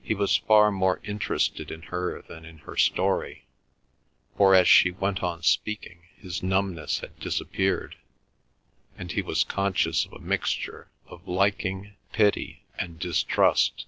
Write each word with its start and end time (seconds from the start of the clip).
He 0.00 0.14
was 0.14 0.38
far 0.38 0.70
more 0.72 0.98
interested 1.04 1.70
in 1.70 1.82
her 1.92 2.22
than 2.22 2.46
in 2.46 2.56
her 2.60 2.74
story, 2.74 3.44
for 4.34 4.54
as 4.54 4.66
she 4.66 4.90
went 4.90 5.22
on 5.22 5.42
speaking 5.42 6.04
his 6.16 6.42
numbness 6.42 7.00
had 7.00 7.18
disappeared, 7.20 7.96
and 8.96 9.12
he 9.12 9.20
was 9.20 9.44
conscious 9.44 10.06
of 10.06 10.14
a 10.14 10.18
mixture 10.20 10.88
of 11.04 11.28
liking, 11.28 11.96
pity, 12.12 12.64
and 12.78 12.98
distrust. 12.98 13.84